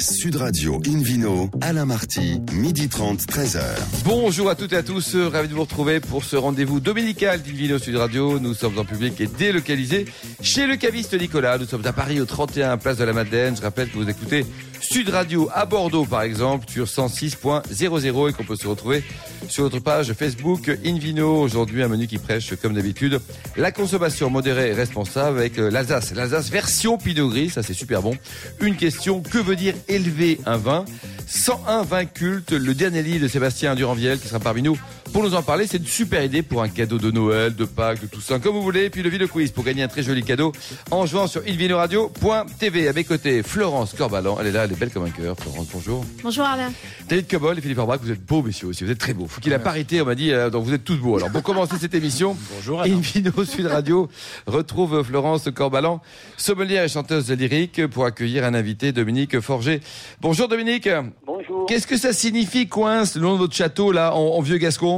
[0.00, 3.60] Sud Radio Invino, Alain Marty, midi 30, 13h.
[4.04, 7.78] Bonjour à toutes et à tous, ravi de vous retrouver pour ce rendez-vous dominical d'Invino
[7.78, 8.38] Sud Radio.
[8.38, 10.06] Nous sommes en public et délocalisés
[10.40, 11.58] chez le caviste Nicolas.
[11.58, 13.56] Nous sommes à Paris au 31 Place de la Madeleine.
[13.56, 14.46] Je rappelle que vous écoutez
[14.80, 19.02] Sud Radio à Bordeaux par exemple sur 106.00 et qu'on peut se retrouver
[19.48, 21.40] sur notre page Facebook Invino.
[21.40, 23.20] Aujourd'hui un menu qui prêche comme d'habitude
[23.56, 26.14] la consommation modérée et responsable avec euh, l'Alsace.
[26.14, 28.16] L'Alsace version Pinot Gris, ça c'est super bon.
[28.60, 30.84] Une question, que veut dire élever un vin?
[31.26, 34.78] 101 vin culte, le dernier livre de Sébastien Duranviel qui sera parmi nous
[35.12, 35.66] pour nous en parler.
[35.66, 38.54] C'est une super idée pour un cadeau de Noël, de Pâques, de tout ça, comme
[38.54, 38.84] vous voulez.
[38.84, 40.52] Et puis le vidéo quiz pour gagner un très joli cadeau
[40.90, 42.88] en jouant sur ilvinoradio.tv.
[42.88, 44.36] À mes côtés, Florence Corbalan.
[44.40, 45.36] Elle est là, elle est belle comme un cœur.
[45.38, 46.04] Florence, bonjour.
[46.22, 46.72] Bonjour Alain.
[47.08, 48.84] David Cobol et Philippe Orbrac, vous êtes beaux messieurs aussi.
[48.84, 49.26] Vous êtes très beaux.
[49.26, 51.16] Faut qu'il a parité, on m'a dit, euh, donc vous êtes tous beaux.
[51.16, 52.94] Alors pour commencer cette émission, Bonjour Alain.
[52.94, 54.08] Invino Sud Radio
[54.46, 56.00] retrouve Florence Corbalan,
[56.36, 59.80] sommelière et chanteuse lyrique, pour accueillir un invité, Dominique Forger.
[60.20, 60.88] Bonjour Dominique.
[61.26, 61.66] Bonjour.
[61.66, 64.97] Qu'est-ce que ça signifie, coince, le nom de votre château, là, en, en vieux gascon?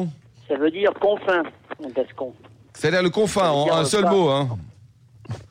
[0.50, 1.44] Ça veut dire confin
[1.82, 2.34] en gascon.
[2.82, 4.48] L'air le confin, en un seul mot, hein.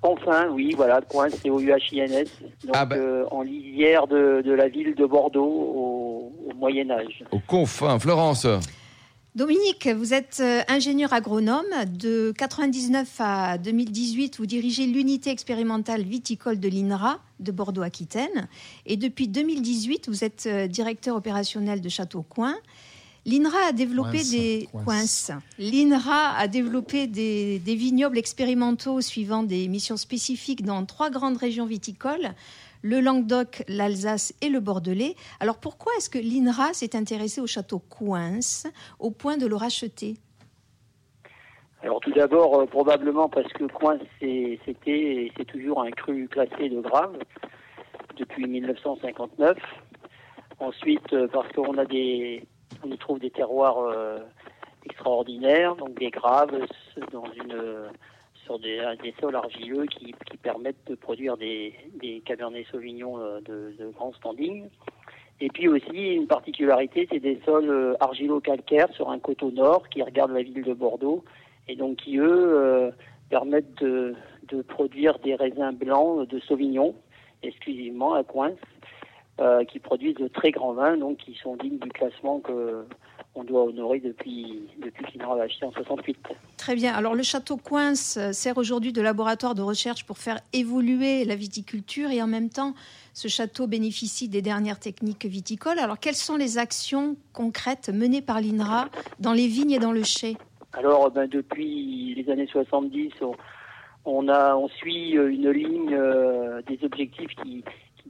[0.01, 2.25] Confin, oui, voilà, coin, c'est au UHINS.
[2.65, 2.97] Donc, Ah ben.
[2.99, 7.23] euh, en lisière de, de la ville de Bordeaux au, au Moyen-Âge.
[7.31, 8.45] Au confin, Florence.
[9.35, 11.63] Dominique, vous êtes euh, ingénieur agronome.
[11.87, 18.49] De 99 à 2018, vous dirigez l'unité expérimentale viticole de l'INRA de Bordeaux-Aquitaine.
[18.85, 22.55] Et depuis 2018, vous êtes euh, directeur opérationnel de Château Coin.
[23.25, 24.85] L'INRA a développé Coince, des coince.
[24.85, 25.31] coinces.
[25.59, 31.65] L'INRA a développé des, des vignobles expérimentaux suivant des missions spécifiques dans trois grandes régions
[31.65, 32.29] viticoles
[32.81, 35.15] le Languedoc, l'Alsace et le Bordelais.
[35.41, 38.67] Alors pourquoi est-ce que l'INRA s'est intéressé au château Coince
[38.99, 40.15] au point de le racheter?
[41.83, 44.91] Alors tout d'abord, euh, probablement parce que coin, c'est- c'était
[45.25, 47.17] et c'est toujours un cru classé de grave
[48.17, 49.57] depuis 1959.
[50.59, 52.45] Ensuite, euh, parce qu'on a des,
[52.83, 54.19] on y trouve des terroirs euh,
[54.85, 57.87] extraordinaires, donc des graves euh,
[58.45, 64.13] sur des, sols argileux qui, permettent de produire des, des Cabernet Sauvignon euh, de, grand
[64.13, 64.69] standing.
[65.41, 70.31] Et puis aussi une particularité, c'est des sols argilo-calcaires sur un coteau nord qui regarde
[70.31, 71.23] la ville de Bordeaux
[71.69, 72.91] et donc qui eux
[73.29, 74.15] permettent de,
[74.49, 76.93] de produire des raisins blancs de Sauvignon
[77.43, 78.59] exclusivement à Coince,
[79.39, 82.85] euh, qui produisent de très grands vins, donc qui sont dignes du classement que
[83.35, 86.17] on doit honorer depuis depuis qu'il l'a acheté en 68.
[86.57, 86.93] Très bien.
[86.93, 92.09] Alors le château euh, sert aujourd'hui de laboratoire de recherche pour faire évoluer la viticulture
[92.09, 92.73] et en même temps
[93.13, 95.79] ce château bénéficie des dernières techniques viticoles.
[95.79, 98.89] Alors quelles sont les actions concrètes menées par l'INRA
[99.19, 100.37] dans les vignes et dans le chai?
[100.73, 103.31] Alors, ben, depuis les années 70, on,
[104.05, 107.63] on a, on suit une ligne euh, des objectifs qui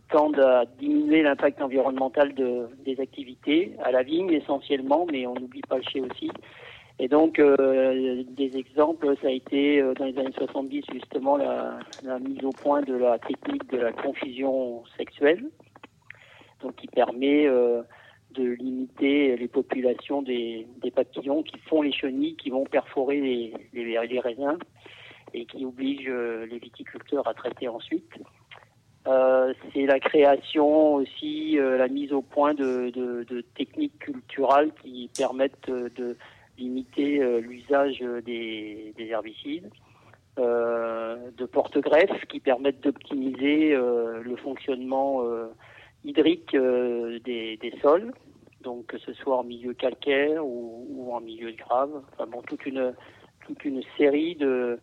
[0.09, 5.62] tendent à diminuer l'impact environnemental de, des activités, à la vigne essentiellement, mais on n'oublie
[5.62, 6.31] pas le chai aussi.
[7.02, 11.80] Et donc, euh, des exemples, ça a été euh, dans les années 70 justement la,
[12.20, 15.50] mise au point de la technique de la confusion sexuelle,
[16.62, 17.84] donc qui permet euh,
[18.31, 24.08] de limiter les populations des, papillons qui font les chenilles, qui vont perforer les, les,
[24.08, 24.58] les raisins
[25.34, 28.12] et qui obligent les viticulteurs à traiter ensuite.
[29.07, 32.91] Euh, c'est la création aussi, euh, la mise au point de,
[33.55, 36.17] techniques culturales qui permettent euh, de
[36.57, 39.69] limiter l'usage des, des herbicides,
[40.35, 45.23] de porte-greffes qui permettent d'optimiser le fonctionnement
[46.03, 48.11] hydrique des, sols,
[48.61, 52.03] donc que ce soit en milieu calcaire ou, en milieu grave.
[52.11, 54.81] Enfin bon, toute une série de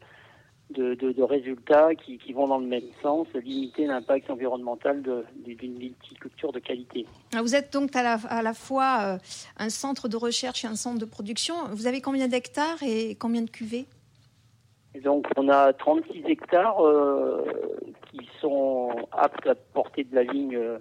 [0.71, 5.03] de, de, de résultats qui, qui vont dans le même sens, limiter l'impact environnemental
[5.45, 7.07] d'une viticulture de qualité.
[7.33, 9.19] Alors, Vous êtes donc à la, à la fois euh,
[9.59, 11.55] un centre de recherche et un centre de production.
[11.73, 13.87] Vous avez combien d'hectares et combien de cuvées?
[14.95, 17.45] Et donc on a 36 hectares euh,
[18.11, 20.79] qui sont aptes à porter de la vigne euh,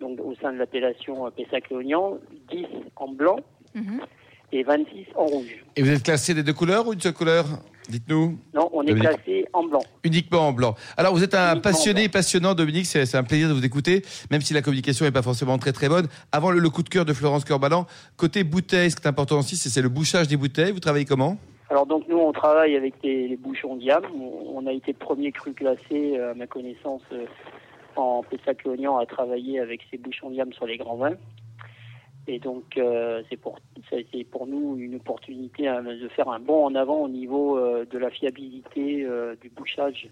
[0.00, 2.18] donc au sein de l'appellation euh, Pessac-Léognan,
[2.50, 2.64] 10
[2.96, 3.36] en blanc
[3.74, 4.00] Mhm.
[4.52, 5.64] et 26 en rouge.
[5.76, 7.44] Et vous êtes classé des deux couleurs ou une seule couleur?
[7.88, 8.38] Dites-nous.
[8.54, 9.08] Non, on est Dominique.
[9.08, 9.80] classé en blanc.
[10.04, 10.74] Uniquement en blanc.
[10.96, 12.86] Alors, vous êtes un Uniquement passionné, passionnant, Dominique.
[12.86, 15.88] C'est un plaisir de vous écouter, même si la communication n'est pas forcément très très
[15.88, 16.06] bonne.
[16.32, 17.86] Avant le, le coup de cœur de Florence Corbalan,
[18.16, 20.72] côté bouteille, ce qui est important aussi, c'est le bouchage des bouteilles.
[20.72, 21.38] Vous travaillez comment?
[21.70, 24.02] Alors donc nous on travaille avec les, les bouchons diam.
[24.18, 27.26] On, on a été le premier cru classé euh, à ma connaissance euh,
[27.94, 31.12] en Pessac-Léognan à travailler avec ces bouchons diam sur les grands vins.
[32.30, 33.58] Et donc euh, c'est pour
[33.88, 37.08] ça a été pour nous une opportunité hein, de faire un bond en avant au
[37.08, 40.08] niveau euh, de la fiabilité euh, du bouchage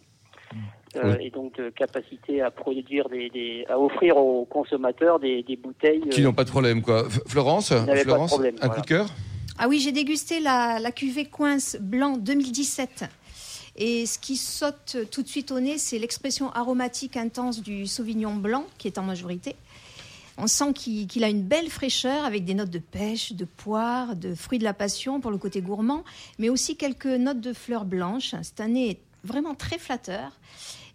[0.97, 1.27] euh, Oui.
[1.27, 6.09] et donc de capacité à produire des, des- à offrir aux consommateurs des, des bouteilles.
[6.11, 7.05] Qui euh, n'ont pas de problème, quoi.
[7.27, 8.75] Florence, n'avaient pas de Florence problème, un voilà.
[8.75, 9.07] coup de cœur?
[9.59, 13.05] Ah oui, j'ai dégusté la, la cuvée Coince Blanc 2017.
[13.79, 18.35] Et ce qui saute tout de suite au nez, c'est l'expression aromatique intense du Sauvignon
[18.35, 19.55] blanc, qui est en majorité.
[20.38, 24.35] On sent qu'il a une belle fraîcheur avec des notes de pêche, de poire, de
[24.35, 26.05] fruits de la passion pour le côté gourmand,
[26.38, 28.35] mais aussi quelques notes de fleurs blanches.
[28.43, 30.33] C'est un nez vraiment très flatteur.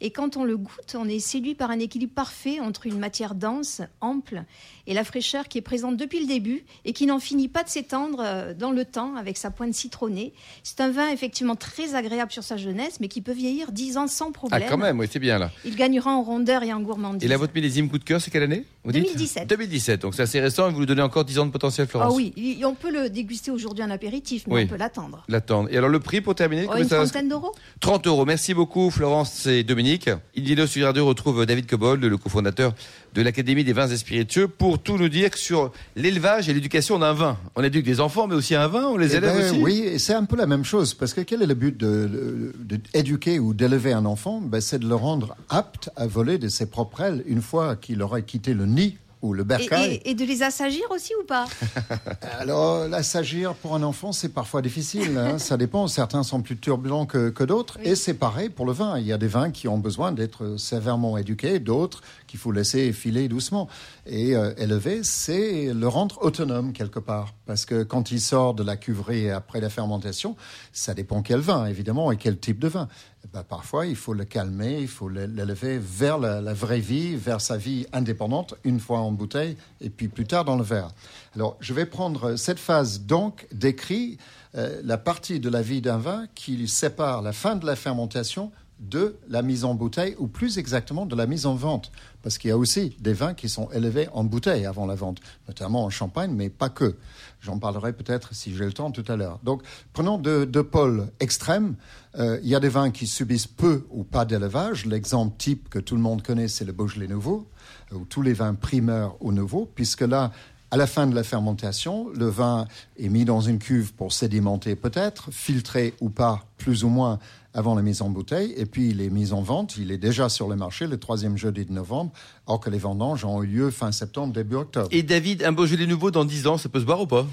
[0.04, 3.36] Et quand on le goûte, on est séduit par un équilibre parfait entre une matière
[3.36, 4.44] dense, ample,
[4.88, 7.70] et la fraîcheur qui est présente depuis le début et qui n'en finit pas de
[7.70, 10.34] s'étendre euh, dans le temps avec sa pointe citronnée.
[10.64, 14.08] C'est un vin effectivement très agréable sur sa jeunesse, mais qui peut vieillir 10 ans
[14.08, 14.64] sans Ah, problème.
[14.68, 15.52] quand même, oui, c'est bien là.
[15.66, 17.24] Il gagnera en rondeur et en gourmandise.
[17.24, 19.48] Et là, votre millésime coup de cœur, c'est quelle année vous dites 2017.
[19.48, 21.92] 2017, donc c'est assez récent et vous lui donnez encore 10 ans de potentiel, Ah
[21.92, 24.62] Florence oui, il- on peut le déguster aujourd'hui en apéritif, mais Oui.
[24.64, 25.24] on peut l'attendre.
[25.30, 25.70] L'attendre.
[25.72, 27.52] Et alors le prix pour terminer Oh, une ça- trentaine d'euros
[27.82, 28.26] 30 euros.
[28.26, 29.91] Merci beaucoup Florence et Dominique.
[30.38, 32.74] Indino sur Radio retrouve David Cobold, le cofondateur
[33.14, 37.12] de l'Académie des vins et spiritueux, pour tout nous dire sur l'élevage et l'éducation d'un
[37.14, 37.38] vin.
[37.56, 39.80] On éduque des enfants, mais aussi un vin, on les Eh élève ben, aussi Oui,
[39.80, 40.94] et c'est un peu la même chose.
[40.94, 44.40] Parce que quel est le but d'éduquer de, d'éduquer ou d'élever un enfant?
[44.40, 48.02] Ben, C'est de le rendre apte à voler de ses propres ailes une fois qu'il
[48.02, 49.94] aura quitté le nid ou le et, bercail.
[50.06, 51.46] et- et de les assagir aussi ou pas?
[52.40, 55.18] Alors, la s'agir pour un enfant, c'est parfois difficile.
[55.18, 55.38] hein.
[55.38, 55.88] Ça dépend.
[55.88, 57.78] Certains sont plus turbulents que, que d'autres.
[57.80, 57.90] Oui.
[57.90, 58.98] Et c'est pareil pour le vin.
[59.00, 62.92] Il y a des vins qui ont besoin d'être sévèrement éduqués, d'autres qu'il faut laisser
[62.94, 63.68] filer doucement.
[64.06, 67.34] Et euh, élever, c'est le rendre autonome quelque part.
[67.46, 70.36] Parce que quand il sort de la cuverie après la fermentation,
[70.72, 72.88] ça dépend quel vin, évidemment, et quel type de vin.
[73.34, 77.16] Ben, parfois, il faut le calmer, il faut l'é- l'élever vers la, la vraie vie,
[77.16, 80.90] vers sa vie indépendante, une fois en bouteille, et puis plus tard dans le verre.
[81.36, 84.18] Alors, je vais prendre cette phase donc décrit
[84.56, 88.52] euh, la partie de la vie d'un vin qui sépare la fin de la fermentation
[88.82, 91.92] de la mise en bouteille, ou plus exactement de la mise en vente.
[92.24, 95.20] Parce qu'il y a aussi des vins qui sont élevés en bouteille avant la vente,
[95.48, 96.96] notamment en champagne, mais pas que.
[97.42, 99.40] J'en parlerai peut-être si j'ai le temps tout à l'heure.
[99.44, 99.64] Donc,
[99.94, 101.76] prenons deux, pôles extrêmes.
[102.18, 104.86] Euh, il y a des vins qui subissent peu ou pas d'élevage.
[104.86, 107.48] L'exemple type que tout le monde connaît, c'est le Beaujolais Nouveau,
[107.92, 110.32] euh, ou tous les vins primeurs au nouveau, puisque là,
[110.72, 112.66] à la fin de la fermentation, le vin
[112.98, 117.20] est mis dans une cuve pour sédimenter peut-être, filtré ou pas, plus ou moins,
[117.54, 120.30] avant la mise en bouteille, et puis il est mis en vente, il est déjà
[120.30, 122.12] sur le marché le troisième jeudi de novembre,
[122.48, 124.88] or que les vendanges ont eu lieu fin septembre, début octobre.
[124.92, 127.26] Et David, un Beaujolais nouveau dans 10 ans, ça peut se boire ou pas?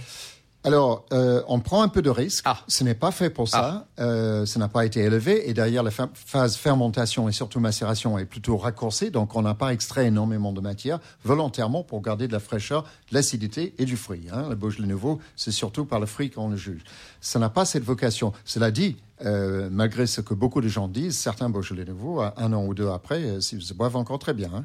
[0.65, 2.45] Alors, euh, on prend un peu de risque.
[2.47, 2.59] Ah.
[2.67, 3.87] Ce n'est pas fait pour ça.
[4.01, 5.49] Euh, ça n'a pas été élevé.
[5.49, 9.11] Et derrière, la phase fermentation et surtout macération est plutôt raccourcie.
[9.11, 13.15] Donc, on n'a pas extrait énormément de matière volontairement pour garder de la fraîcheur, de
[13.15, 14.27] l'acidité et du fruit.
[14.33, 14.47] Hein.
[14.49, 16.83] Le Beaujolais nouveau, c'est surtout par le fruit qu'on le juge.
[17.21, 18.33] Ça n'a pas cette vocation.
[18.45, 22.53] Cela dit, euh, malgré ce que beaucoup de gens disent, certains Beaujolais nouveaux, à un
[22.53, 24.51] an ou deux après, euh, se boivent encore très bien.
[24.55, 24.65] hein.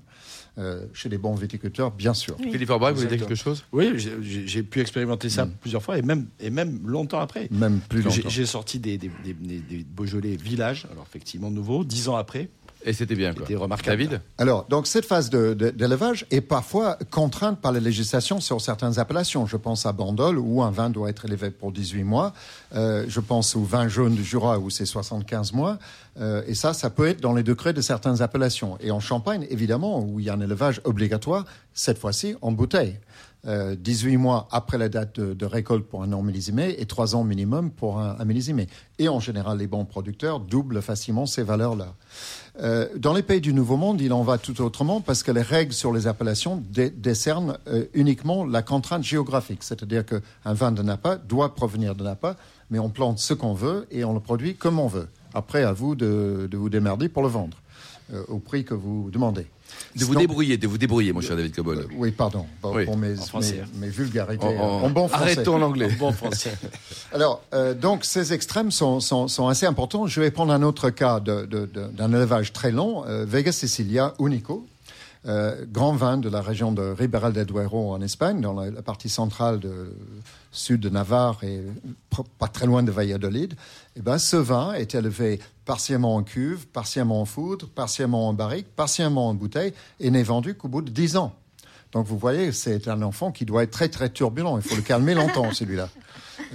[0.59, 2.37] Euh, chez les bons viticulteurs, bien sûr.
[2.37, 3.63] Philippe Orbach, vous voulez dire quelque chose?
[3.71, 3.91] Oui,
[4.21, 7.47] j'ai- pu expérimenter ça plusieurs fois et même, et même longtemps après.
[7.49, 8.29] Même plus J'ai longtemps.
[8.29, 12.49] j'ai sorti des, des, des, des- des Beaujolais villages, alors effectivement nouveaux, dix ans après.
[12.85, 13.43] Et c'était bien, quoi.
[13.47, 13.97] C'était remarquable.
[14.03, 14.21] David?
[14.37, 18.99] Alors, donc cette phase de- de- d'élevage est parfois contrainte par la législation sur certaines
[18.99, 19.45] appellations.
[19.47, 22.33] Je pense à Bandol, où un vin doit être élevé pour 18 mois.
[22.73, 25.77] Euh, je pense au vin jaune du Jura, où c'est 75 mois.
[26.19, 28.77] Euh, et ça, ça peut être dans les degrés de certaines appellations.
[28.79, 32.99] Et en Champagne, évidemment, où il y a un élevage obligatoire, cette fois-ci en bouteille.
[33.45, 37.25] Euh, 18 mois après la date de, récolte pour un non millésimé et 3 ans
[37.25, 38.65] minimum pour un, un.
[38.99, 41.93] Et en général, les bons producteurs doublent facilement ces valeurs-là.
[42.61, 45.41] Euh, dans les pays du Nouveau Monde, il en va tout autrement parce que les
[45.41, 49.63] règles sur les appellations dé- décernent euh, uniquement la contrainte géographique.
[49.63, 52.37] C'est-à-dire qu'un vin de Napa doit provenir de Napa,
[52.73, 55.07] mais on plante ce qu'on veut et on le produit comme on veut.
[55.35, 57.55] Après, à vous de, de vous démerder pour le vendre
[58.11, 59.45] euh, au prix que vous demandez.
[59.95, 61.77] De vous Sinon- débrouiller, de vous débrouiller, mon cher David Cobol.
[61.79, 63.63] Euh, Oui, pardon, pour, Oui, pour mes, en français.
[63.75, 65.23] mes- mes vulgarités En- en- en bon français.
[65.33, 65.89] Arrêtons l'anglais.
[65.99, 66.53] Bon français.
[67.13, 70.07] Alors, euh, donc, ces extrêmes sont, sont, sont assez importants.
[70.07, 74.65] Je vais prendre un autre cas d'un élevage très long, euh, Vega Sicilia Unico,
[75.25, 78.81] euh, grand vin de la région de Ribera del Duero en Espagne, dans la, la
[78.81, 79.93] partie centrale de
[80.51, 81.63] sud de Navarre et
[82.37, 83.55] pas très loin de Valladolid.
[83.95, 88.67] Eh ben, ce vin est élevé partiellement en cuve, partiellement en foudre, partiellement en barrique,
[88.75, 91.33] partiellement en bouteille et n'est vendu qu'au bout de 10 ans.
[91.93, 94.57] Donc vous voyez, c'est un enfant qui doit être très très turbulent.
[94.57, 95.89] Il faut le calmer longtemps, celui-là.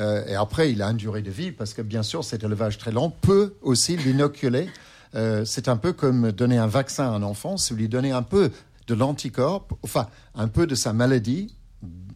[0.00, 2.76] Euh, et après, il a une durée de vie parce que bien sûr, cet élevage
[2.78, 4.68] très lent peut aussi l'inoculer.
[5.14, 8.22] Euh, c'est un peu comme donner un vaccin à un enfant, c'est lui donner un
[8.22, 8.50] peu
[8.86, 11.54] de l'anticorps, enfin un peu de sa maladie.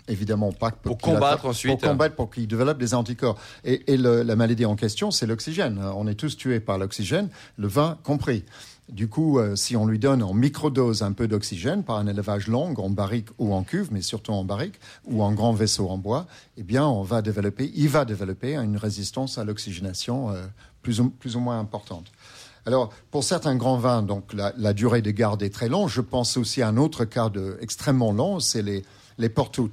[0.08, 1.78] Évidemment pas Pour qu'il combattre ensuite.
[1.80, 3.38] Pour combattre, pour qu'il développe des anticorps.
[3.64, 5.80] Et, et le- la maladie en question, c'est l'oxygène.
[5.94, 8.44] On est tous tués par l'oxygène, le vin compris.
[8.88, 12.48] Du coup, euh, si on lui donne en microdose un peu d'oxygène par un élevage
[12.48, 14.74] long, en barrique ou en cuve, mais surtout en barrique
[15.06, 18.76] ou en grand vaisseau en bois, eh bien, on va développer, il va développer une
[18.76, 20.42] résistance à l'oxygénation euh,
[20.82, 22.06] plus, ou, plus ou moins importante.
[22.64, 25.88] Alors, pour certains grands vins, donc la, la, durée de garde est très longue.
[25.88, 28.84] Je pense aussi à un autre cas de extrêmement long, c'est les,
[29.18, 29.68] les porto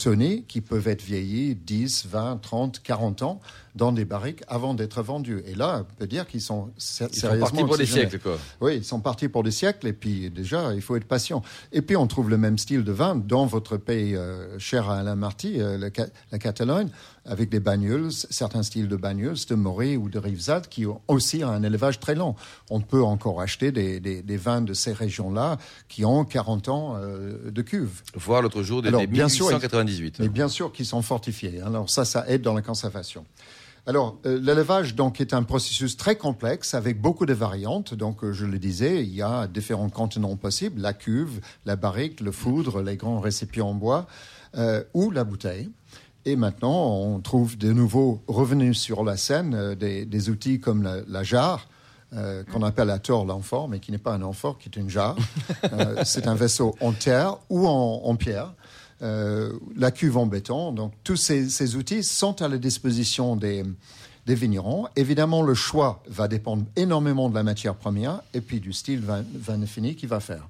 [0.48, 3.39] qui peuvent être vieillis 10, 20, 30, 40 ans
[3.75, 5.41] dans des barriques avant d'être vendus.
[5.46, 8.38] Et là, on peut dire qu'ils sont sérieusement ils sont partis pour des siècles, quoi.
[8.62, 9.88] Oui, ils sont partis pour des siècles.
[9.88, 11.41] Et puis déjà, il faut être patient.
[11.72, 15.00] Et puis on trouve le même style de vin dans votre pays euh, cher à
[15.00, 15.89] Alain Marty, euh, la,
[16.31, 16.89] la, Catalogne,
[17.29, 21.43] avec des bagnoles, certains styles de bagnoles, de Morée ou de Rivesaltes, qui ont aussi
[21.43, 22.36] un élevage très long.
[22.69, 25.57] On peut encore acheter des, des, des vins de ces régions-là
[25.88, 28.01] qui ont 40 ans euh, de cuve.
[28.15, 30.15] Voir l'autre jour des, Alors, des 1898.
[30.15, 31.62] Sûr, mais bien sûr qu'ils sont fortifiés.
[31.62, 33.25] Alors ça, ça aide dans la conservation.
[33.89, 37.93] Alors, euh, l'élevage donc est un processus très complexe avec beaucoup de variantes.
[37.93, 42.21] Donc, euh, je le disais, il y a différents contenants possibles la cuve, la barrique,
[42.21, 44.05] le foudre, les grands récipients en bois
[44.55, 45.69] euh, ou la bouteille.
[46.29, 50.83] Et maintenant, on trouve de nouveaux revenus sur la scène euh, des, des, outils comme
[50.83, 51.67] la, la jarre.
[52.13, 54.89] Euh, qu'on appelle à tort l'amphore, mais qui n'est pas un amphore, qui est une
[54.89, 55.15] jarre.
[55.74, 58.53] Euh, c'est un vaisseau en terre ou en, en pierre.
[59.01, 60.71] Euh, la cuve en béton.
[60.71, 63.63] Donc tous ces, ces, outils sont à la disposition des,
[64.25, 64.88] des vignerons.
[64.95, 69.24] Évidemment, le choix va dépendre énormément de la matière première et puis du style vin,
[69.36, 70.48] vin fini qu'il va faire.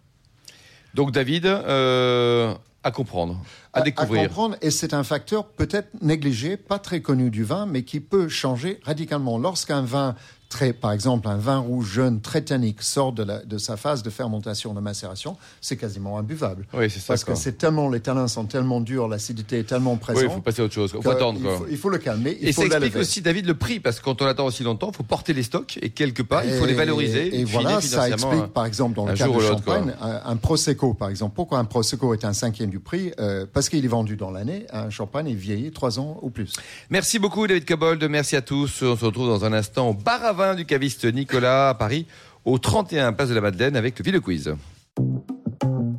[0.93, 3.41] Donc David, euh, à comprendre,
[3.73, 4.21] à, à découvrir.
[4.21, 7.99] À comprendre, et c'est un facteur peut-être négligé, pas très connu du vin, mais qui
[7.99, 9.37] peut changer radicalement.
[9.37, 10.15] Lorsqu'un vin
[10.49, 14.03] très, par exemple, un vin rouge jeune très tannique sort de, la, de sa phase
[14.03, 16.65] de fermentation, de macération, c'est quasiment imbuvable.
[16.73, 17.05] Oui, c'est ça.
[17.09, 17.35] Parce quoi.
[17.35, 20.23] que c'est tellement, les tanins sont tellement durs, l'acidité est tellement présente.
[20.23, 20.91] Oui, il faut passer à autre chose.
[20.95, 21.39] Il faut attendre.
[21.39, 22.37] Il faut, il faut le calmer.
[22.41, 24.63] Il et faut ça explique aussi, David, le prix, parce que quand on attend aussi
[24.63, 27.27] longtemps, il faut porter les stocks et quelque part, il faut les valoriser.
[27.27, 30.93] Et, et voilà, ça explique, par exemple, dans le cas de Champagne, un, un, Prosecco,
[30.93, 31.35] par exemple.
[31.35, 34.65] Pourquoi un Prosecco est un cinquième du prix euh, Parce qu'il est vendu dans l'année.
[34.71, 36.53] Un Champagne est vieilli trois ans ou plus.
[36.89, 38.03] Merci beaucoup, David Cobold.
[38.09, 38.81] Merci à tous.
[38.81, 42.05] On se retrouve dans un instant au bar à vin du caviste Nicolas à Paris,
[42.45, 44.55] au 31 Place de la Madeleine avec le Ville Quiz.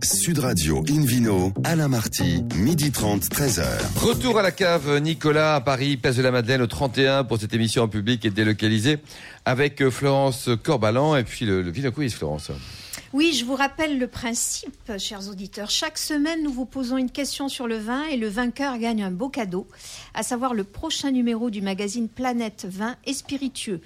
[0.03, 3.67] Sud Radio Invino, Alain Marty, midi 30, 13h.
[3.99, 7.53] Retour à la cave Nicolas à Paris, Place de la Madeleine au 31 pour cette
[7.53, 9.01] émission en public et délocalisée
[9.45, 12.51] avec Florence Corbalan et puis le, le Ville Quiz, Florence.
[13.13, 15.69] Oui, je vous rappelle le principe, chers auditeurs.
[15.69, 19.11] Chaque semaine, nous vous posons une question sur le vin et le vainqueur gagne un
[19.11, 19.67] beau cadeau,
[20.15, 23.83] à savoir le prochain numéro du magazine Planète Vin et Spiritueux.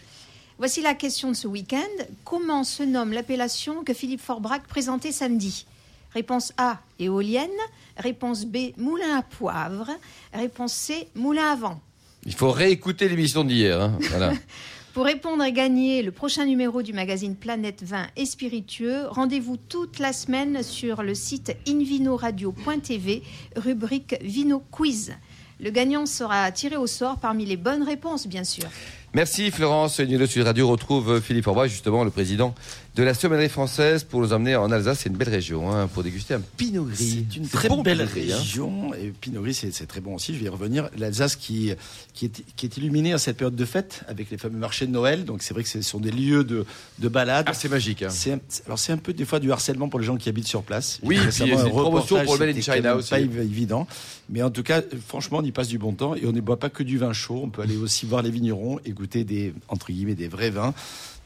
[0.58, 2.04] Voici la question de ce week-end.
[2.24, 5.66] Comment se nomme l'appellation que Philippe Forbrac présentait samedi?
[6.12, 7.50] Réponse A, éolienne.
[7.96, 9.90] Réponse B, moulin à poivre.
[10.32, 11.80] Réponse C, moulin à vent.
[12.24, 13.80] Il faut réécouter l'émission d'hier.
[13.80, 14.32] Hein voilà.
[14.94, 19.98] Pour répondre et gagner le prochain numéro du magazine Planète Vin et Spiritueux, rendez-vous toute
[19.98, 23.24] la semaine sur le site invinoradio.tv,
[23.56, 25.14] rubrique Vino Quiz.
[25.58, 28.68] Le gagnant sera tiré au sort parmi les bonnes réponses, bien sûr.
[29.14, 30.00] Merci Florence.
[30.00, 32.52] Nulo Sud Radio retrouve Philippe Orbois, justement le président
[32.94, 35.00] de la sommellerie française, pour nous emmener en Alsace.
[35.00, 37.26] C'est une belle région hein, pour déguster un Pinot Gris.
[37.28, 38.92] C'est une très bon belle région.
[38.92, 38.96] Hein.
[39.02, 40.32] Et Pinot Gris, c'est très bon aussi.
[40.34, 40.88] Je vais y revenir.
[40.96, 41.72] L'Alsace qui,
[42.12, 44.92] qui, est, qui est illuminée en cette période de fête avec les fameux marchés de
[44.92, 45.24] Noël.
[45.24, 46.64] Donc c'est vrai que ce sont des lieux de,
[47.00, 47.46] de balade.
[47.48, 48.04] Ah, c'est magique.
[48.04, 48.10] Hein.
[48.10, 50.62] C'est alors c'est un peu des fois du harcèlement pour les gens qui habitent sur
[50.62, 51.00] place.
[51.02, 53.10] Oui, c'est une promotion pour le Made in China aussi.
[53.10, 53.88] Pas évident.
[54.30, 56.58] Mais en tout cas, franchement, on y passe du bon temps et on ne boit
[56.58, 57.40] pas que du vin chaud.
[57.42, 60.74] On peut aller aussi voir les vignerons et goûter des entre guillemets des vrais vins,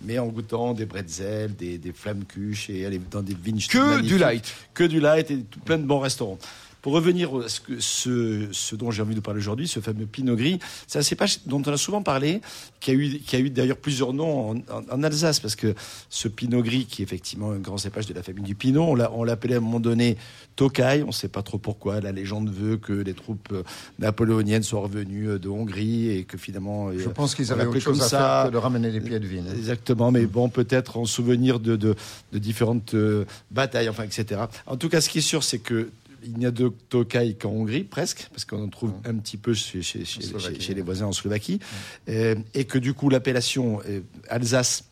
[0.02, 4.00] mais en goûtant des bretzels, des, des flammes cuches et aller dans des vignes que
[4.00, 6.38] du light, que du light et tout, plein de bons restaurants.
[6.82, 10.06] Pour revenir à ce, que, ce, ce dont j'ai envie de parler aujourd'hui, ce fameux
[10.06, 12.40] Pinot Gris, c'est un cépage dont on a souvent parlé,
[12.80, 15.74] qui a eu, qui a eu d'ailleurs plusieurs noms en, en, en, Alsace, parce que
[16.08, 19.24] ce Pinot Gris, qui est effectivement un grand cépage de la famille du Pinot, on
[19.24, 20.16] l'appelait à un moment donné
[20.56, 22.00] Tokai, on ne sait pas trop pourquoi.
[22.00, 23.54] La légende veut que les troupes
[23.98, 26.92] napoléoniennes soient revenues de Hongrie et que finalement.
[26.92, 28.18] Je pense qu'ils avaient autre chose à ça.
[28.18, 29.46] faire que de ramener des pieds de vigne.
[29.56, 31.94] Exactement, mais bon, peut-être en souvenir de, de,
[32.32, 34.42] de différentes euh, batailles, enfin, etc.
[34.66, 35.90] En tout cas, ce qui est sûr, c'est que
[36.22, 39.54] il n'y a de Tokai qu'en Hongrie, presque, parce qu'on en trouve un petit peu
[39.54, 40.20] chez, chez, chez,
[40.60, 41.60] chez les voisins en Slovaquie,
[42.08, 44.84] euh, et que du coup l'appellation euh, Alsace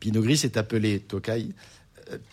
[0.00, 1.48] Pinot Gris est appelée Tokai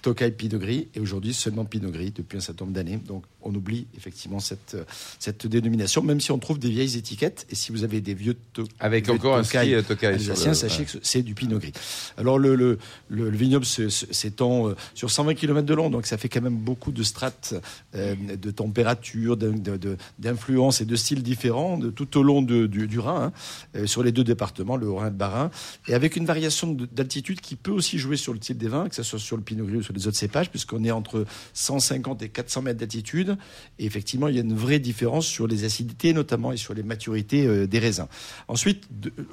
[0.02, 2.98] Tokai Pinot Gris et aujourd'hui seulement Pinot Gris depuis un certain nombre d'années.
[2.98, 4.84] Donc on oublie effectivement cette, euh,
[5.20, 7.46] cette dénomination, même si on trouve des vieilles étiquettes.
[7.50, 10.32] Et si vous avez des vieux to Avec vieux encore un Tokai euh, Tokai sur
[10.32, 11.72] alsaciens, le- sachez que c'est du Pinot Gris.
[12.18, 12.78] Alors le, le,
[13.10, 16.58] le, le vignoble s'étend euh, sur 120 km de long, donc ça fait quand même
[16.58, 17.54] beaucoup de strates
[17.96, 22.42] euh, de température, de- de- de- d'influences et de styles différents de, tout au long
[22.42, 23.32] du, du Rhin, hein,
[23.76, 25.52] euh, sur les deux départements, le Haut-Rhin et le Bas-Rhin,
[25.88, 28.88] et avec une variation de- d'altitude qui peut aussi jouer sur le type des vins,
[28.90, 32.30] que ce soit sur le Pinot Sur les autres cépages, puisqu'on est entre 150 et
[32.30, 33.38] 400 mètres d'altitude,
[33.80, 36.84] et effectivement, il y a une vraie différence sur les acidités notamment et sur les
[36.84, 38.08] maturités euh, des raisins.
[38.48, 38.88] Ensuite,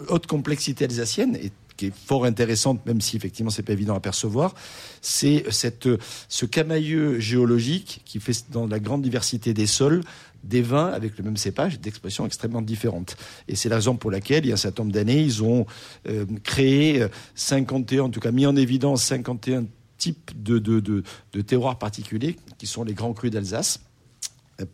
[0.09, 4.01] haute complexité alsacienne, et qui est fort intéressante, même si effectivement c'est pas évident à
[4.01, 4.55] percevoir,
[5.01, 5.89] c'est cette,
[6.29, 10.03] ce camailleux géologique qui fait dans la grande diversité des sols
[10.45, 13.17] des vins avec le même cépage d'expressions extrêmement différentes.
[13.49, 15.67] Et c'est la raison pour laquelle, il y a un certain nombre d'années, ils ont
[16.09, 19.65] euh, créé euh, 51, en tout cas mis en évidence 51
[19.99, 21.03] types de, de, de,
[21.33, 23.81] de terroirs particuliers qui sont les grands crus d'Alsace.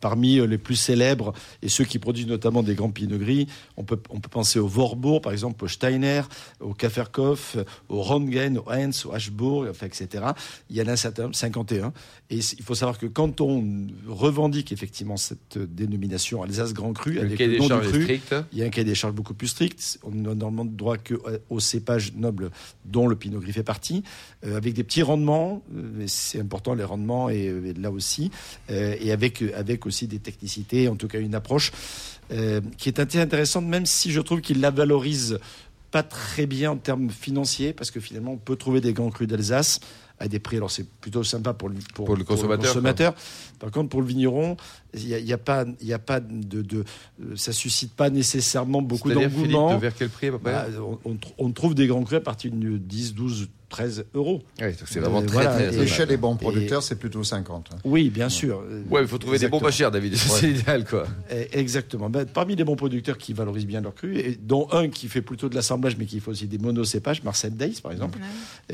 [0.00, 3.84] Parmi euh, les plus célèbres et ceux qui produisent notamment des grands pinots gris, on
[3.84, 6.22] peut, on peut penser au Warburg, par exemple, au Steiner,
[6.60, 7.56] au Kafferkopf,
[7.88, 10.24] au Röntgen, au Heinz, au Ashburg, enfin, etc.
[10.70, 11.92] Il y en a un certain 51.
[12.30, 17.38] Et il faut savoir que quand on revendique effectivement cette dénomination Alsace Grand Cru, avec
[17.38, 18.34] le nom du cru, strict.
[18.52, 19.98] il y a un cahier des charges beaucoup plus strict.
[20.02, 22.50] On n'a normalement droit que euh, cépages nobles
[22.84, 24.02] dont le Pinot Gris fait partie,
[24.46, 25.62] euh, avec des petits rendements.
[25.74, 28.30] euh, mais c'est important les rendements et, et là aussi,
[28.70, 31.72] euh, et avec euh, avec aussi des technicités, en tout cas une approche
[32.32, 35.38] euh, qui est intéressante, même si je trouve qu'il la valorise
[35.90, 39.28] pas très bien en termes financiers, parce que finalement on peut trouver des grands crus
[39.28, 39.80] d'Alsace
[40.18, 40.56] à des prix.
[40.56, 43.14] Alors c'est plutôt sympa pour le, Pour le consommateur, consommateur.
[43.58, 44.56] Par contre, pour le vigneron,
[44.94, 46.84] il n'y a, y a pas, il y a pas de, de,
[47.36, 49.76] ça suscite pas nécessairement beaucoup d'engouement.
[49.78, 50.52] vers quel prix à peu près?
[50.52, 50.66] Bah,
[51.04, 54.40] on, on trouve des grands crus à partir de 10, 12, 13 euros.
[54.86, 57.70] C'est vraiment Euh, très, voilà, très et chez les bons producteurs, c'est plutôt 50.
[57.72, 57.78] hein.
[57.84, 58.62] Oui, bien sûr.
[58.88, 60.14] Ouais, il faut trouver des bons pas chers, David.
[60.16, 61.06] C'est l'idéal, quoi.
[61.30, 62.08] Eh, Exactement.
[62.08, 65.22] Ben, parmi les bons producteurs qui valorisent bien leurs crus, et dont un qui fait
[65.22, 68.18] plutôt de l'assemblage, mais qui fait aussi des monocépages, Marcel Deis, par exemple,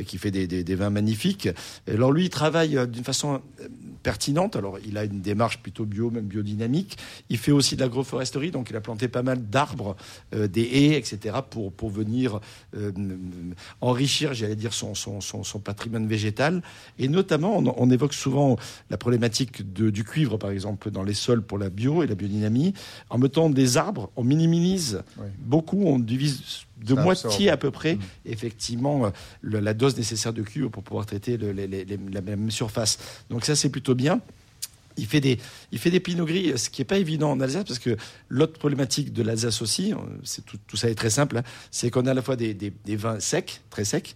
[0.07, 1.49] qui fait des, des- des vins magnifiques.
[1.89, 3.69] Alors lui, il travaille euh, d'une façon euh,
[4.03, 4.55] pertinente.
[4.57, 6.99] Alors il a une démarche plutôt bio, même biodynamique.
[7.31, 9.97] Il fait aussi de l'agroforesterie, donc il a planté pas mal d'arbres,
[10.35, 12.41] euh, des haies, etc., pour, pour venir
[12.77, 12.93] euh,
[13.81, 16.63] enrichir, j'allais dire, son, son, son, son patrimoine végétal.
[16.99, 18.57] Et notamment, on, on évoque souvent
[18.91, 22.15] la problématique de- du cuivre, par exemple, dans les sols pour la bio et la
[22.15, 22.75] biodynamie.
[23.11, 25.27] En mettant des arbres, on minimise Oui.
[25.39, 26.43] beaucoup, on divise
[26.85, 27.49] de Ça moitié absorbe.
[27.51, 28.01] à peu près, Mm.
[28.27, 32.21] effectivement, le- la dose nécessaire de cuivre pour pouvoir traiter le- les- les- les- la
[32.23, 32.99] même surface.
[33.29, 34.21] Donc ça, c'est plutôt bien.
[34.97, 35.39] Il fait des,
[35.73, 37.97] il fait des pinots gris, ce qui n'est pas évident en Alsace, parce que
[38.29, 41.91] l'autre problématique de l'Alsace aussi, euh, c'est tout, tout ça est très simple, hein, c'est
[41.91, 44.15] qu'on a à la fois des, des- des vins secs, très secs,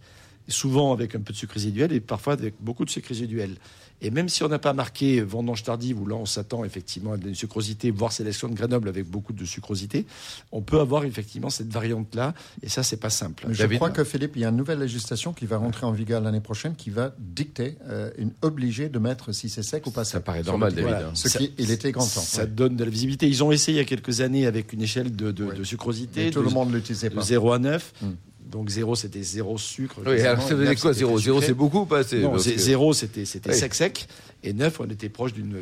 [0.48, 3.56] souvent avec un peu de sucre résiduel, et parfois avec beaucoup de sucre résiduel.
[4.02, 7.16] Et même si on n'a pas marqué vendange tardive, où là on s'attend effectivement à
[7.16, 10.04] une sucrosité, voire sélection de Grenoble avec beaucoup de sucrosité,
[10.52, 13.46] on peut avoir effectivement cette variante-là, et ça, c'est pas simple.
[13.50, 15.92] Je David crois que Philippe, il y a une nouvelle législation qui va rentrer en
[15.92, 19.90] vigueur l'année prochaine qui va dicter, euh, une obligée de mettre si c'est sec ou
[19.90, 20.24] pas Ça sec.
[20.24, 20.92] paraît sur normal, David.
[20.92, 21.10] hein.
[21.14, 22.08] Ce Ça- qui, il était grand temps.
[22.20, 22.48] Ça ouais.
[22.48, 23.26] donne de la visibilité.
[23.28, 25.54] Ils ont essayé il y a quelques années avec une échelle de, de, Ouais.
[25.56, 27.22] de sucrosité Mais tout de, le monde ne l'utilisait de pas.
[27.22, 27.92] 0 à 9.
[28.02, 28.06] Mm.
[28.54, 29.96] Donc 0, c'était zéro sucre.
[30.06, 31.46] Oui, alors ça neuf, quoi, c'était 0 très 0, sucré.
[31.48, 31.98] c'est beaucoup ou pas?
[31.98, 33.56] Assez Non, zéro, c'était c'était Oui.
[33.56, 34.06] sec sec.
[34.44, 35.56] Et 9, on était proche d'une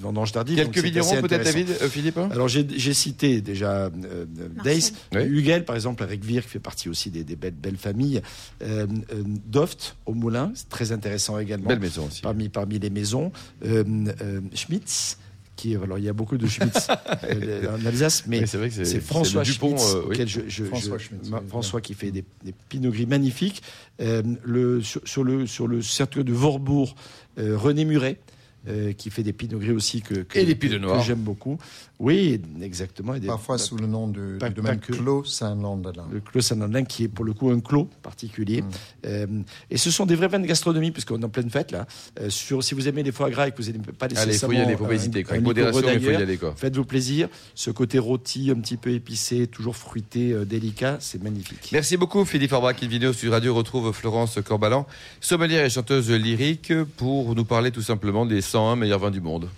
[0.00, 0.56] vendange tardive.
[0.56, 1.44] Quelques vignerons peut-être.
[1.44, 2.18] David, euh, Philippe?
[2.32, 4.24] Alors j'ai cité déjà euh.
[4.64, 5.22] Dace, Oui.
[5.22, 8.20] Hugel par exemple avec Vir qui fait partie aussi des, des belles, belles familles,
[8.62, 11.68] euh, euh, Doft au Moulin, c'est très intéressant également.
[11.68, 12.20] Belle maison aussi.
[12.20, 13.30] parmi, parmi les maisons.
[13.64, 13.84] Euh,
[14.22, 15.18] euh, Schmitz,
[15.56, 16.88] qui, alors il y a beaucoup de Schmitz
[17.24, 20.14] euh, en Alsace, mais Oui, c'est François Dupont, Schmitz, euh, oui.
[20.14, 23.06] auquel je, je- François je- Schmitz, ma- oui, François qui fait des, des pinots gris
[23.06, 23.62] magnifiques.
[24.00, 26.94] Euh, le, sur, sur le, sur le cercle de Vorbourg,
[27.38, 28.18] euh, René Muret.
[28.68, 31.02] Euh, qui fait des pinots gris aussi que, que, Et des que- pinots que noirs.
[31.02, 31.58] j'aime beaucoup.
[32.00, 33.14] Oui, exactement.
[33.14, 34.92] Et des- Parfois sous le nom de- Pas- du domaine que.
[34.92, 36.06] Clos Saint-Landelin.
[36.10, 38.62] le clos Saint-Andin qui est pour le coup un clos particulier.
[38.62, 38.66] Mm.
[39.06, 39.26] Euh,
[39.70, 41.86] et ce sont des vrais vins de gastronomie puisqu'on est en pleine fête là.
[42.20, 44.34] Euh, sur, si vous aimez les foie gras et que vous n'aimez pas les Allez,
[44.34, 45.24] il faut y aller, faut pas hésiter.
[45.28, 46.54] Avec modération, il faut y aller, quoi.
[46.56, 47.28] Faites-vous plaisir.
[47.54, 51.70] Ce côté rôti, un petit peu épicé, toujours fruité, euh, délicat, c'est magnifique.
[51.72, 52.76] Merci beaucoup Philippe Orbach.
[52.82, 54.86] Une vidéo sur Radio retrouve Florence Corbalan,
[55.20, 59.48] sommelière et chanteuse lyrique, pour nous parler tout simplement des 101 meilleurs vins du monde.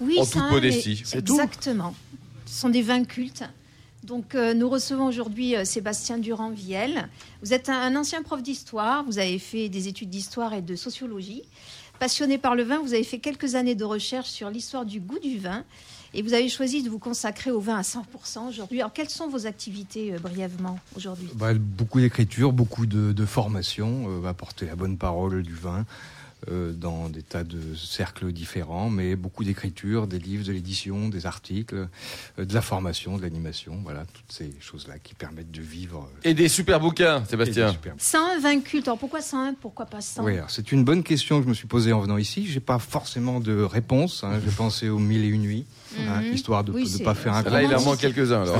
[0.00, 1.02] Oui, En toute modestie.
[1.04, 1.34] C'est tout.
[1.34, 1.94] Exactement.
[2.46, 3.44] Ce sont des vins cultes.
[4.02, 7.06] Donc, euh, nous recevons aujourd'hui euh, Sébastien Durand-Viel.
[7.42, 9.04] Vous êtes un, un ancien prof d'histoire.
[9.04, 11.42] Vous avez fait des études d'histoire et de sociologie.
[11.98, 15.18] Passionné par le vin, vous avez fait quelques années de recherche sur l'histoire du goût
[15.18, 15.62] du vin.
[16.14, 18.80] Et vous avez choisi de vous consacrer au vin à 100% aujourd'hui.
[18.80, 21.28] Alors, quelles sont vos activités euh, brièvement aujourd'hui?
[21.34, 25.82] Bah, beaucoup d'écriture, beaucoup de, de formation, euh, apporter la bonne parole du vin, euh,
[26.50, 31.88] dans des tas de cercles différents, mais beaucoup d'écriture, des livres, de l'édition, des articles,
[32.38, 36.08] euh, de la formation, de l'animation, voilà, toutes ces choses-là qui permettent de vivre.
[36.24, 37.74] Et des super bouquins, Sébastien.
[37.98, 38.88] 120 cultes.
[38.88, 41.66] Alors pourquoi 101 Pourquoi pas 100 Oui, c'est une bonne question que je me suis
[41.66, 42.46] posée en venant ici.
[42.46, 44.22] J'ai pas forcément de réponse.
[44.24, 44.40] Hein.
[44.44, 45.64] J'ai pensé aux mille et une nuits,
[45.98, 46.32] hein, Mhm.
[46.34, 48.42] histoire de ne Oui, pas faire un Là, il en manque quelques-uns.
[48.42, 48.56] alors.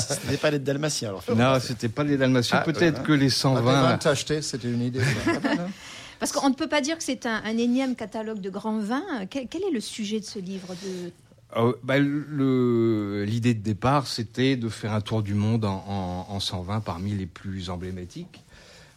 [0.00, 1.24] C'était pas les Dalmatiens, alors.
[1.34, 2.58] Non, c'était pas les Dalmatiens.
[2.60, 3.62] Ah, Peut-être que les Ah, des 120.
[3.98, 5.00] vins achetés, c'était une idée.
[6.18, 9.04] Parce qu'on ne peut pas dire que c'est un, énième catalogue de grands vins.
[9.30, 11.12] Quel, est le sujet de ce livre de...
[11.56, 16.40] Euh, bah, L'idée de départ, c'était de faire un tour du monde en, en- en
[16.40, 18.42] 120 parmi les plus emblématiques.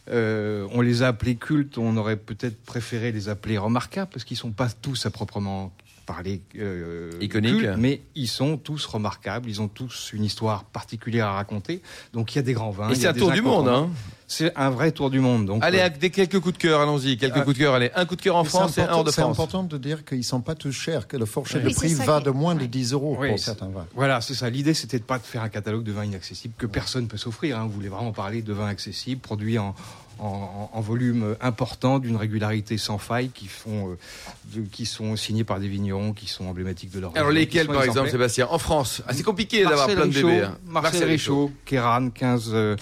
[0.08, 4.34] Euh, on les a appelés cultes, on aurait peut-être préféré les appeler remarquables, parce qu'ils
[4.34, 5.72] ne sont pas tous à proprement
[6.06, 7.58] parler euh, Iconiques.
[7.58, 11.82] cultes, mais ils sont tous remarquables, ils ont tous une histoire particulière à raconter.
[12.12, 12.90] Donc il y a des grands vins.
[12.90, 13.88] Et c'est un tour du monde, hein.
[14.28, 15.44] C'est un vrai tour du monde.
[15.44, 17.18] Donc, Allez, euh, avec des quelques coups de cœur, allons-y.
[17.18, 17.40] Quelques Ah.
[17.42, 17.90] coups de cœur, allez.
[17.94, 19.36] Un coup de cœur en C'est France et un important- hors de C'est France.
[19.38, 21.94] important de dire qu'ils ne sont pas tous chers, que le fourchette Oui, de c'est
[21.94, 22.66] prix va qui- de moins de ouais.
[22.66, 23.86] 10 euros Oui, pour c'est- certains vins.
[23.94, 24.48] Voilà, c'est ça.
[24.48, 27.58] L'idée, c'était de pas de faire un catalogue de vins inaccessibles que personne peut s'offrir.
[27.58, 27.64] hein.
[27.66, 29.74] On voulait vraiment parler de vins accessibles, produits en,
[30.22, 33.98] en, en volume important, d'une régularité sans faille, qui font, euh,
[34.54, 37.66] de- qui sont signés par des vignerons, qui sont emblématiques de leur Alors, région, lesquels,
[37.66, 38.10] par exemple.
[38.10, 38.46] Sébastien?
[38.50, 39.02] En France.
[39.06, 40.42] Ah, c'est compliqué d'avoir plein de bébés.
[40.42, 40.58] hein.
[40.66, 42.76] Marcel Richaud, Kéran, 15, euh,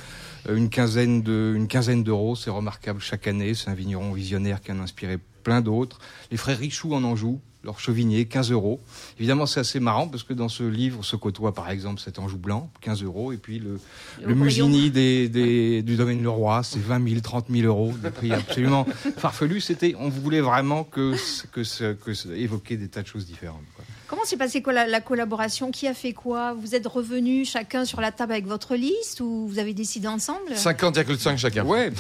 [0.49, 3.55] une quinzaine de, une quinzaine d'euros, c'est remarquable chaque année.
[3.55, 5.99] C'est un vigneron visionnaire qui en a inspiré plein d'autres.
[6.31, 8.81] Les frères Richoux en Anjou, leur Chauvigné, 15 euros.
[9.19, 12.39] Évidemment, c'est assez marrant parce que dans ce livre se côtoie par exemple cet Anjou
[12.39, 13.79] blanc, 15 euros, et puis le,
[14.23, 14.35] Le le.
[14.35, 18.87] Musigny des, des- du domaine Leroy, c'est 20 000, 30 000 euros, des prix absolument
[19.19, 19.61] farfelus.
[19.61, 21.15] C'était, on voulait vraiment que,
[21.53, 23.65] que, que évoquer des tas de choses différentes.
[23.77, 23.85] quoi.
[24.09, 25.71] Comment s'est passée quoi, la, la collaboration?
[25.71, 26.53] Qui a fait quoi?
[26.55, 30.51] Vous êtes revenus chacun sur la table avec votre liste ou vous avez décidé ensemble?
[30.55, 31.65] 50,5 chacun.
[31.65, 31.93] Ouais,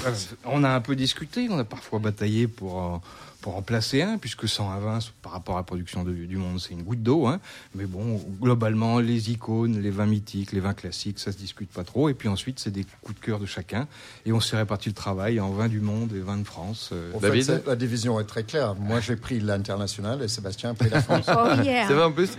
[0.44, 2.96] on a un peu discuté, on a parfois bataillé pour, euh,
[3.40, 6.72] pour en placer un, puisque 120 par rapport à la production de- du monde, c'est
[6.72, 7.26] une goutte d'eau.
[7.26, 7.40] Hein.
[7.74, 11.84] Mais bon, globalement, les icônes, les vins mythiques, les vins classiques, ça se discute pas
[11.84, 12.08] trop.
[12.08, 13.86] Et puis ensuite, c'est des coups de cœur de chacun.
[14.26, 16.90] Et on s'est réparti le travail en vins du monde et vins de France.
[16.92, 17.12] euh.
[17.14, 18.74] En David fait, la division est très claire.
[18.76, 21.26] Moi, j'ai pris l'international et Sébastien a pris la France.
[21.28, 21.86] Oh, yeah.
[21.88, 22.30] C'est vrai en plus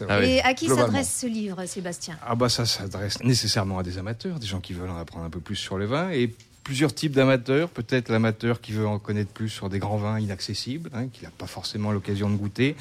[0.00, 0.30] vrai.
[0.30, 2.18] Et à qui s'adresse ce livre, Sébastien?
[2.26, 5.30] Ah bah ça s'adresse nécessairement à des amateurs, des gens qui veulent en apprendre un
[5.30, 7.68] peu plus sur le vin et plusieurs types d'amateurs.
[7.68, 11.30] Peut-être l'amateur qui veut en connaître plus sur des grands vins inaccessibles, hein, qui n'a
[11.30, 12.74] pas forcément l'occasion de goûter.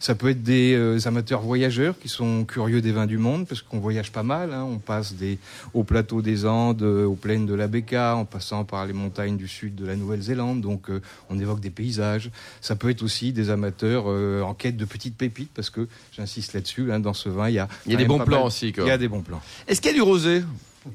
[0.00, 3.62] Ça peut être des euh, amateurs voyageurs qui sont curieux des vins du monde, parce
[3.62, 4.52] qu'on voyage pas mal.
[4.52, 4.64] hein.
[4.64, 5.38] On passe des,
[5.74, 9.36] au plateau des Andes, euh, aux plaines de la Béca, en passant par les montagnes
[9.36, 10.60] du sud de la Nouvelle-Zélande.
[10.60, 12.30] Donc euh, on évoque des paysages.
[12.60, 16.52] Ça peut être aussi des amateurs euh, en quête de petites pépites, parce que j'insiste
[16.54, 18.46] là-dessus, hein, dans ce vin, il y a Il y a des bons plans mal-
[18.46, 18.72] aussi.
[18.72, 18.84] quoi.
[18.84, 19.40] il y a des bons plans.
[19.68, 20.42] Est-ce qu'il y a du rosé?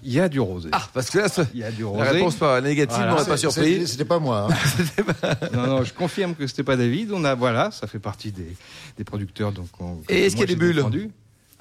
[0.04, 0.70] Il y a du rosé.
[0.72, 2.10] Ah, parce que là, ça- Il y a du la rosé.
[2.10, 3.16] réponse pas négative, Voilà.
[3.16, 3.88] on n'est pas surpris.
[3.88, 4.48] C'était pas moi.
[4.50, 5.36] hein.
[5.54, 7.12] Non, non, je confirme que c'était pas David.
[7.12, 8.56] On a, voilà, ça fait partie des,
[8.98, 9.52] des producteurs.
[9.52, 10.84] Donc, on- Et est-ce qu'il y a des bulles.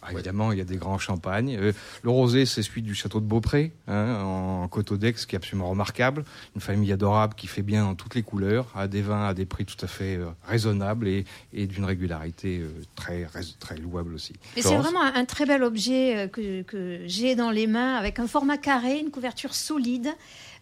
[0.07, 1.57] Ah, Évidemment, il y a des grands champagnes.
[1.59, 5.39] Euh, le rosé, c'est celui du château de Beaupré, hein, en Coteau d'Aix, qui est
[5.39, 6.25] absolument remarquable.
[6.55, 9.47] Une famille adorable qui fait bien en toutes les couleurs, a des vins à des
[9.47, 14.35] prix tout à fait euh, raisonnables et, et d'une régularité euh, très, louable aussi.
[14.57, 17.95] Mais c'est vraiment un, un très bel objet euh, que, que j'ai dans les mains,
[17.95, 20.09] avec un format carré, une couverture solide.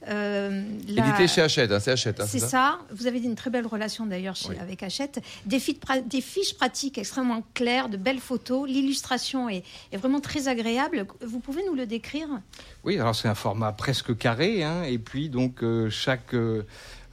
[0.09, 2.21] Euh, la- Édité chez Hachette, hein, c'est Hachette.
[2.21, 2.81] hein, C'est ça.
[2.91, 4.57] Vous avez une très belle relation d'ailleurs Oui.
[4.61, 5.21] avec Hachette.
[5.47, 8.69] Des, fiches pra- des fiches pratiques extrêmement claires, de belles photos.
[8.69, 9.63] L'illustration est,
[9.93, 11.07] est vraiment très agréable.
[11.25, 12.29] Vous pouvez nous le décrire?
[12.85, 16.65] Oui, alors c'est un format presque carré, hein, et puis donc euh, chaque euh,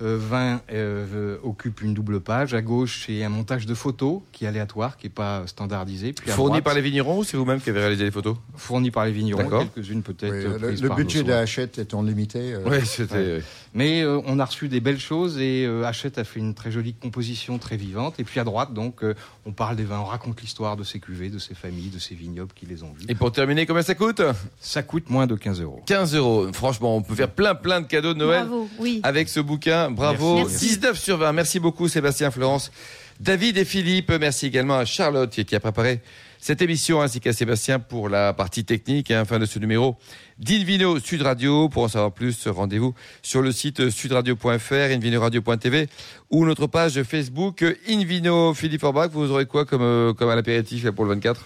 [0.02, 2.54] euh, vin euh, euh, occupe une double page.
[2.54, 6.14] À gauche, c'est un montage de photos qui est aléatoire, qui n'est pas standardisé.
[6.14, 8.92] Puis Fourni droite, par les vignerons ou c'est vous-même qui avez réalisé les photos fourni
[8.92, 10.34] par les vignerons, quelques-unes peut-être.
[10.34, 11.38] Oui, le, le par budget de soins.
[11.40, 12.54] Hachette étant limité.
[12.54, 13.42] euh, Oui, c'était.
[13.74, 16.72] Mais euh, on a reçu des belles choses et euh, Hachette a fait une très
[16.72, 18.20] jolie composition, très vivante.
[18.20, 19.14] Et puis à droite, donc, euh,
[19.46, 22.16] on parle des vins, on raconte l'histoire de ces cuvées, de ces familles, de ces
[22.16, 23.06] vignobles qui les ont vus.
[23.08, 24.22] Et pour terminer, combien ça coûte?
[24.60, 25.82] Ça coûte moins de 15 euros.
[25.86, 26.48] 15 euros.
[26.54, 29.02] Franchement, on peut faire plein plein de cadeaux de Noël Bravo, oui.
[29.04, 29.92] avec ce bouquin.
[29.92, 30.38] Bravo.
[30.38, 30.68] Merci.
[30.70, 31.32] 19 sur 20.
[31.34, 32.72] Merci beaucoup Sébastien, Florence,
[33.20, 34.12] David et Philippe.
[34.20, 36.02] Merci également à Charlotte qui a préparé
[36.40, 39.98] cette émission ainsi qu'à Sébastien pour la partie technique la fin de ce numéro
[40.38, 41.68] d'Invino Sud Radio.
[41.68, 45.88] Pour en savoir plus, rendez-vous sur le site sudradio.fr, invinoradio.tv
[46.30, 48.54] ou notre page Facebook Invino.
[48.54, 51.46] Philippe Orbach, vous aurez quoi comme, euh, comme à l'apéritif là, pour le 24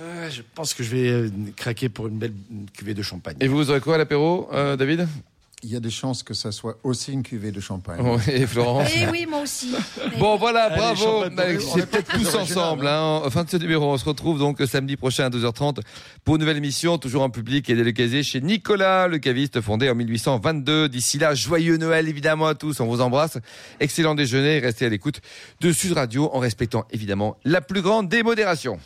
[0.00, 2.32] Euh, je pense que je vais euh, craquer pour une belle
[2.72, 3.36] cuvée de champagne.
[3.40, 5.08] Et vous aurez quoi à l'apéro, euh, David?
[5.62, 8.00] Il y a des chances que ça soit aussi une cuvée de champagne.
[8.02, 8.88] Oui, Florence.
[8.96, 9.74] Eh oui, moi aussi.
[10.18, 11.24] Bon voilà, Allez, bravo.
[11.60, 12.86] C'est est peut-être tous ensemble.
[12.86, 13.22] Hein.
[13.24, 15.80] En fin de ce numéro, on se retrouve donc samedi prochain à 2h30
[16.24, 19.94] pour une nouvelle émission, toujours en public et délocalisée chez Nicolas, le caviste fondé en
[19.94, 20.88] 1822.
[20.88, 22.80] D'ici là, joyeux Noël évidemment à tous.
[22.80, 23.38] On vous embrasse.
[23.80, 24.58] Excellent déjeuner.
[24.58, 25.20] Restez à l'écoute
[25.60, 28.78] de Sud Radio en respectant évidemment la plus grande démodération.